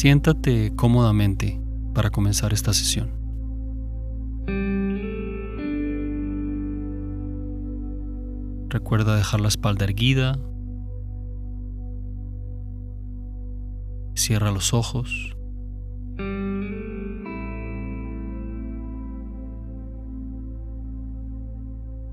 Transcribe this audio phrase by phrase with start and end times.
[0.00, 1.60] Siéntate cómodamente
[1.92, 3.10] para comenzar esta sesión.
[8.68, 10.38] Recuerda dejar la espalda erguida.
[14.14, 15.36] Cierra los ojos.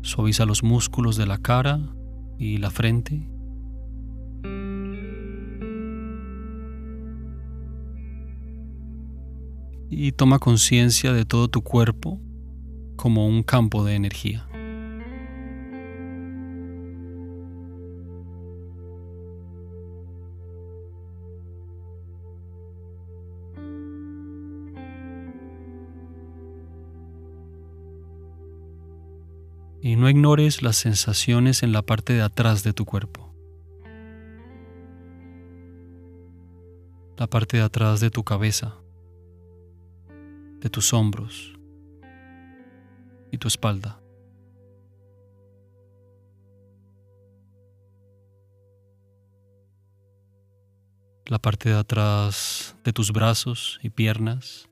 [0.00, 1.80] Suaviza los músculos de la cara
[2.38, 3.33] y la frente.
[9.96, 12.20] Y toma conciencia de todo tu cuerpo
[12.96, 14.48] como un campo de energía.
[29.80, 33.34] y no ignores las sensaciones en la parte de atrás de tu cuerpo.
[37.18, 38.78] La parte de atrás de tu cabeza,
[40.64, 41.52] de tus hombros
[43.30, 44.00] y tu espalda.
[51.26, 54.70] La parte de atrás de tus brazos y piernas.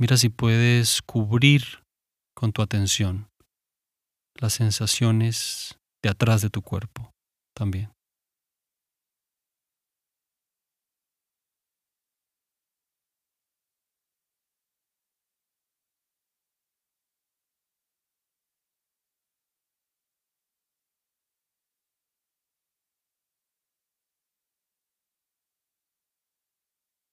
[0.00, 1.84] Mira si puedes cubrir
[2.34, 3.28] con tu atención
[4.34, 7.12] las sensaciones de atrás de tu cuerpo
[7.54, 7.92] también.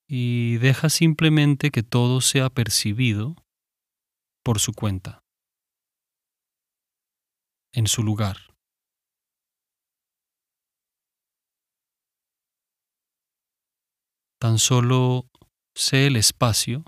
[0.08, 3.36] Y deja simplemente que todo sea percibido
[4.42, 5.20] por su cuenta,
[7.74, 8.38] en su lugar.
[14.40, 15.28] Tan solo
[15.74, 16.84] sé el espacio,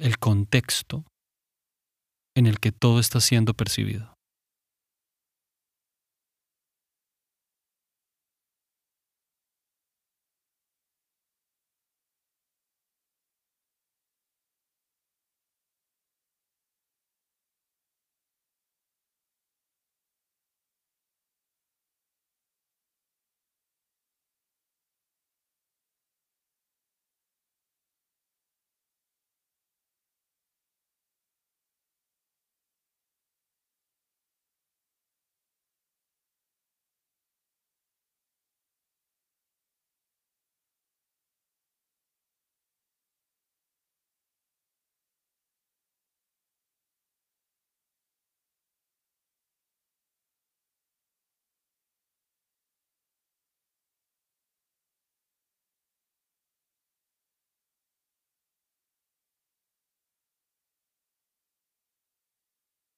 [0.00, 1.04] el contexto
[2.34, 4.15] en el que todo está siendo percibido.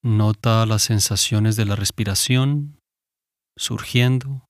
[0.02, 2.78] Nota las sensaciones de la respiración
[3.56, 4.46] surgiendo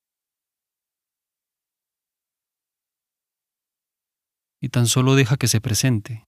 [4.60, 6.24] y tan solo deja que se presente.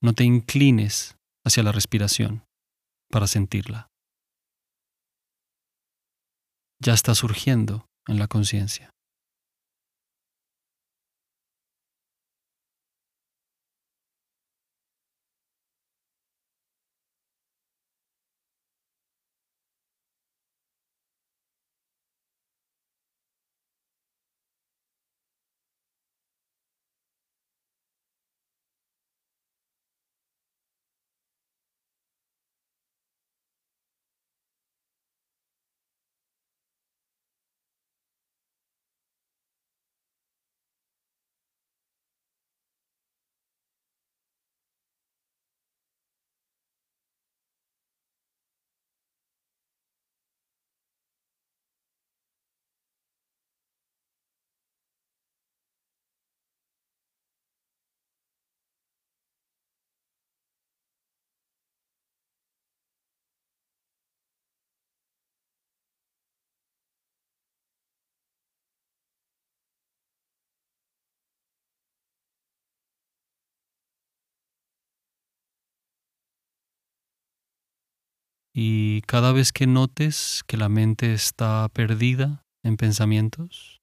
[0.00, 2.44] No te inclines hacia la respiración
[3.10, 3.88] para sentirla.
[6.80, 8.90] Ya está surgiendo en la conciencia.
[78.54, 83.80] Y cada vez que notes que la mente está perdida en pensamientos,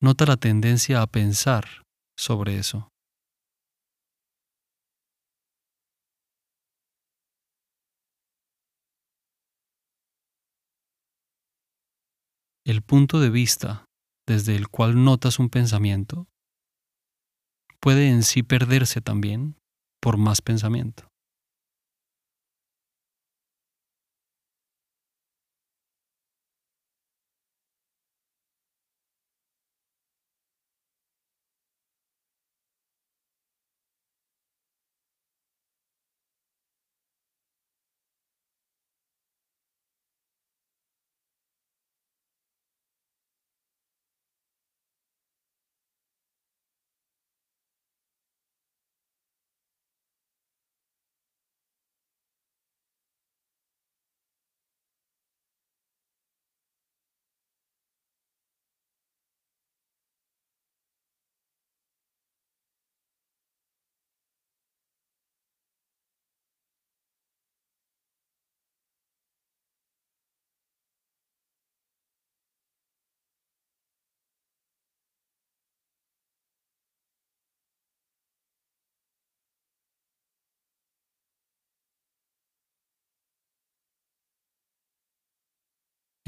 [0.00, 1.84] nota la tendencia a pensar
[2.16, 2.88] sobre eso.
[12.66, 13.84] El punto de vista
[14.26, 16.26] desde el cual notas un pensamiento
[17.80, 19.56] puede en sí perderse también
[20.02, 21.08] por más pensamiento.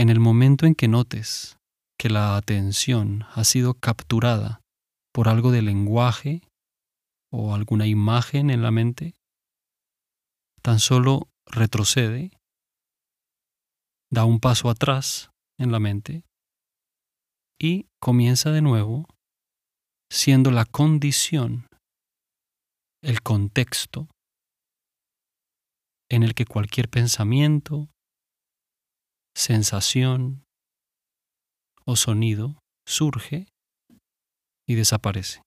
[0.01, 1.59] En el momento en que notes
[1.99, 4.63] que la atención ha sido capturada
[5.13, 6.41] por algo de lenguaje
[7.31, 9.15] o alguna imagen en la mente,
[10.63, 12.31] tan solo retrocede,
[14.11, 16.25] da un paso atrás en la mente
[17.61, 19.07] y comienza de nuevo
[20.11, 21.69] siendo la condición,
[23.03, 24.09] el contexto
[26.11, 27.91] en el que cualquier pensamiento,
[29.41, 30.45] sensación
[31.87, 33.47] o sonido surge
[34.67, 35.41] y desaparece.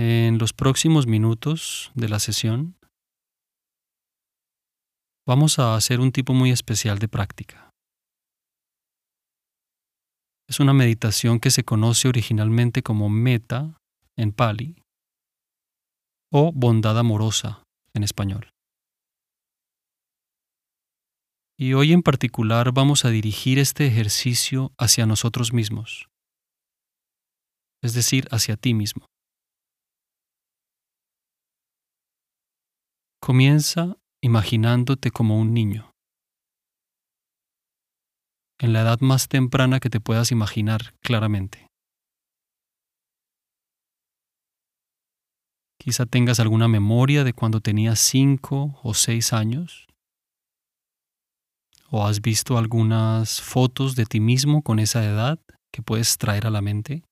[0.00, 2.76] En los próximos minutos de la sesión
[5.26, 7.70] vamos a hacer un tipo muy especial de práctica.
[10.48, 13.76] Es una meditación que se conoce originalmente como meta
[14.16, 14.76] en pali
[16.32, 18.50] o bondad amorosa en español.
[21.58, 26.06] Y hoy en particular vamos a dirigir este ejercicio hacia nosotros mismos,
[27.82, 29.08] es decir, hacia ti mismo.
[33.28, 35.90] Comienza imaginándote como un niño,
[38.58, 41.66] en la edad más temprana que te puedas imaginar claramente.
[45.78, 49.86] Quizá tengas alguna memoria de cuando tenías cinco o seis años,
[51.90, 55.38] o has visto algunas fotos de ti mismo con esa edad
[55.70, 57.02] que puedes traer a la mente.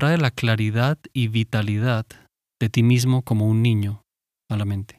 [0.00, 2.06] Trae la claridad y vitalidad
[2.58, 4.00] de ti mismo como un niño
[4.48, 4.98] a la mente.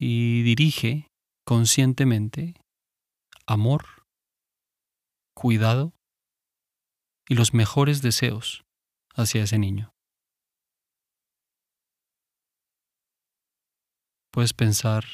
[0.00, 1.06] Y dirige
[1.46, 2.54] conscientemente
[3.46, 3.84] amor,
[5.36, 5.92] cuidado
[7.28, 8.64] y los mejores deseos
[9.14, 9.92] hacia ese niño.
[14.32, 15.04] Puedes pensar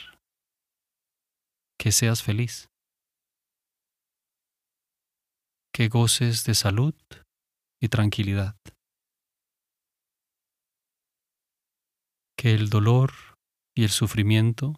[1.79, 2.70] que seas feliz.
[5.81, 6.95] Que goces de salud
[7.81, 8.55] y tranquilidad.
[12.37, 13.13] Que el dolor
[13.75, 14.75] y el sufrimiento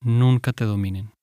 [0.00, 1.13] nunca te dominen.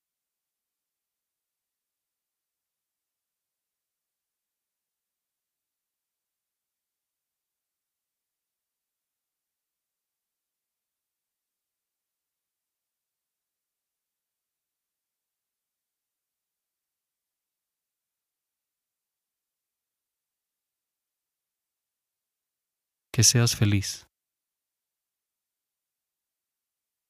[23.14, 24.08] Que seas feliz.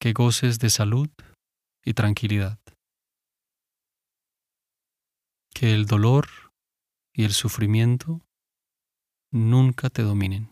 [0.00, 1.08] Que goces de salud
[1.84, 2.58] y tranquilidad.
[5.54, 6.28] Que el dolor
[7.12, 8.20] y el sufrimiento
[9.32, 10.51] nunca te dominen.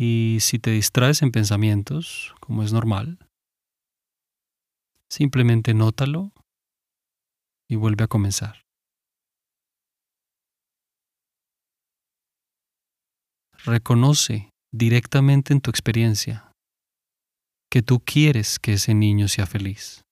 [0.00, 3.18] Y si te distraes en pensamientos, como es normal,
[5.10, 6.32] simplemente nótalo
[7.68, 8.62] y vuelve a comenzar.
[13.64, 16.52] Reconoce directamente en tu experiencia
[17.68, 20.02] que tú quieres que ese niño sea feliz.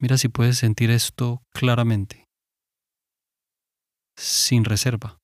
[0.00, 2.26] Mira si puedes sentir esto claramente,
[4.16, 5.19] sin reserva.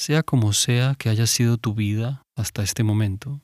[0.00, 3.42] Sea como sea que haya sido tu vida hasta este momento,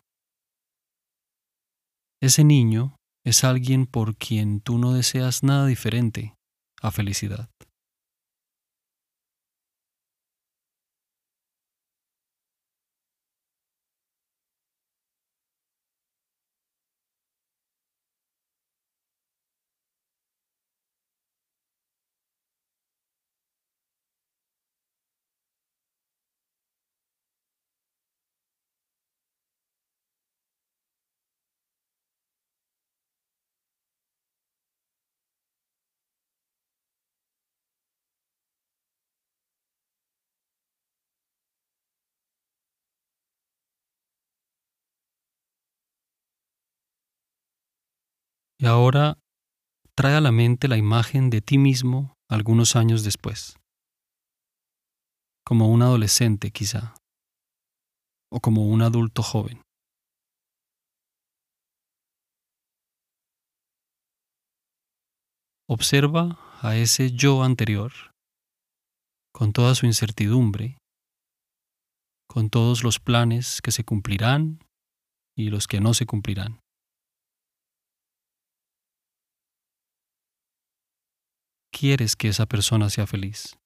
[2.23, 2.97] ese niño
[3.27, 6.35] es alguien por quien tú no deseas nada diferente
[6.81, 7.51] a felicidad.
[48.59, 49.19] Y ahora
[49.95, 53.57] trae a la mente la imagen de ti mismo algunos años después,
[55.45, 56.95] como un adolescente quizá,
[58.33, 59.63] o como un adulto joven.
[65.69, 67.93] Observa a ese yo anterior
[69.35, 70.79] con toda su incertidumbre,
[72.27, 74.61] con todos los planes que se cumplirán
[75.37, 76.61] y los que no se cumplirán.
[81.79, 83.59] Quieres que esa persona sea feliz,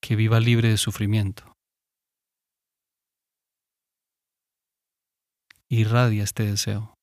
[0.00, 1.56] que viva libre de sufrimiento.
[5.68, 6.99] Irradia este deseo.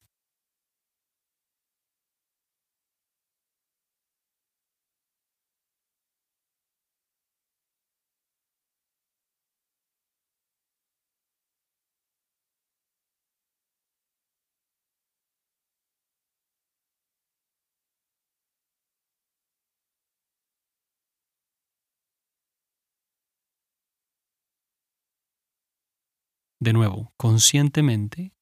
[26.59, 28.33] De nuevo, conscientemente,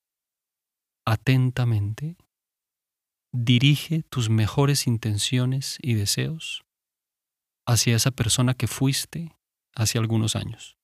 [1.06, 2.18] atentamente,
[3.34, 6.64] dirige tus mejores intenciones y deseos
[7.68, 9.36] hacia esa persona que fuiste
[9.74, 10.78] hace algunos años.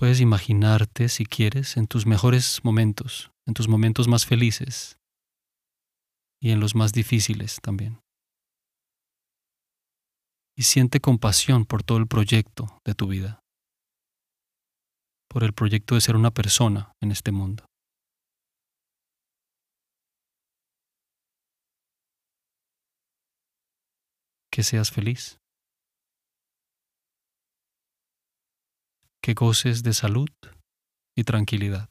[0.00, 4.98] Puedes imaginarte, si quieres, en tus mejores momentos, en tus momentos más felices
[6.40, 8.00] y en los más difíciles también.
[10.56, 13.40] Y siente compasión por todo el proyecto de tu vida,
[15.28, 17.66] por el proyecto de ser una persona en este mundo.
[24.50, 25.39] Que seas feliz.
[29.22, 30.30] Que goces de salud
[31.14, 31.90] y tranquilidad.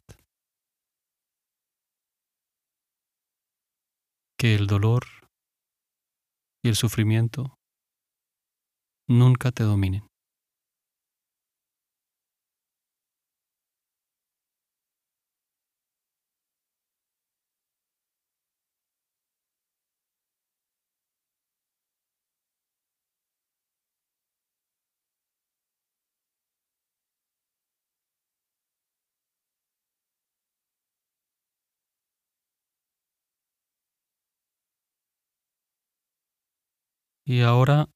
[4.38, 5.05] Que el dolor
[6.63, 7.59] y el sufrimiento
[9.07, 10.09] nunca te dominen.
[37.29, 37.88] Y ahora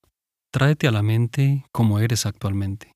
[0.51, 2.91] tráete a la mente como eres actualmente,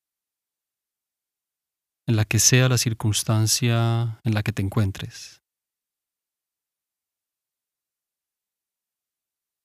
[2.05, 5.41] en la que sea la circunstancia en la que te encuentres.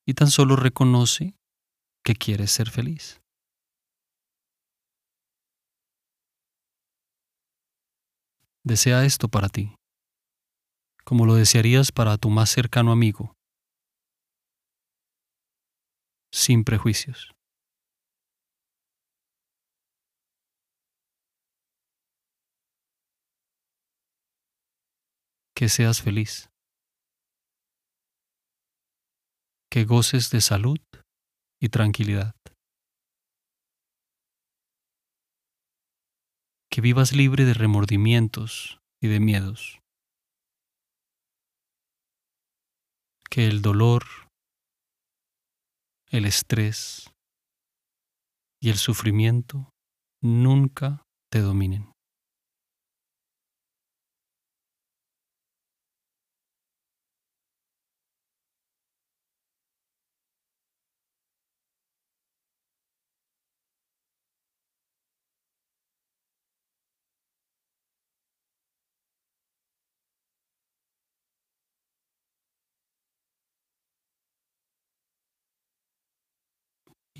[0.07, 1.35] Y tan solo reconoce
[2.03, 3.21] que quieres ser feliz.
[8.65, 9.75] Desea esto para ti,
[11.05, 13.35] como lo desearías para tu más cercano amigo
[16.33, 17.33] sin prejuicios.
[25.55, 26.51] Que seas feliz.
[29.71, 30.81] Que goces de salud
[31.61, 32.35] y tranquilidad.
[36.71, 39.81] Que vivas libre de remordimientos y de miedos.
[43.31, 44.05] Que el dolor
[46.13, 47.11] el estrés
[48.61, 49.71] y el sufrimiento
[50.23, 51.92] nunca te dominen.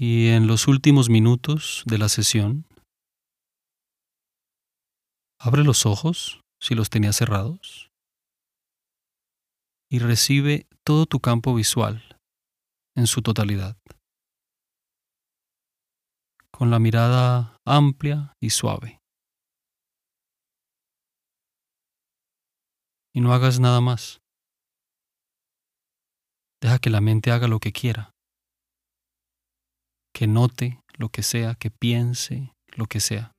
[0.05, 2.67] Y en los últimos minutos de la sesión,
[5.39, 7.89] abre los ojos si los tenías cerrados
[9.89, 12.19] y recibe todo tu campo visual
[12.97, 13.77] en su totalidad,
[16.51, 18.99] con la mirada amplia y suave.
[23.15, 24.21] Y no hagas nada más.
[26.61, 28.12] Deja que la mente haga lo que quiera
[30.13, 33.33] que note lo que sea, que piense lo que sea.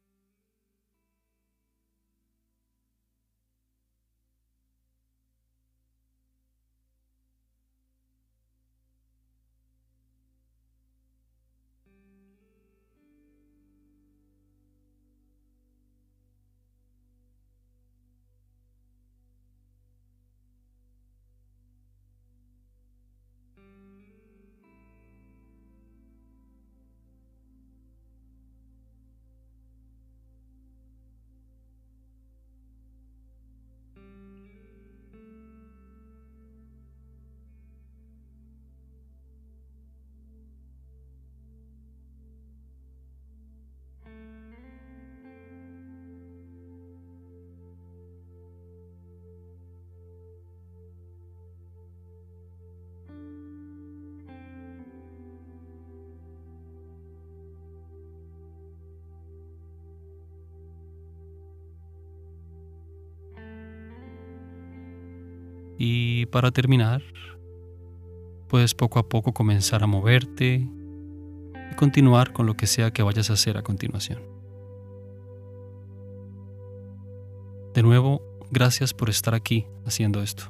[65.86, 67.04] Y para terminar,
[68.48, 70.66] puedes poco a poco comenzar a moverte
[71.72, 74.22] y continuar con lo que sea que vayas a hacer a continuación.
[77.74, 80.46] De nuevo, gracias por estar aquí haciendo esto.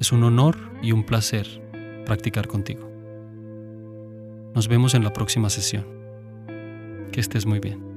[0.00, 1.46] Es un honor y un placer
[2.06, 2.88] practicar contigo.
[4.54, 5.84] Nos vemos en la próxima sesión.
[7.12, 7.91] Que estés muy bien.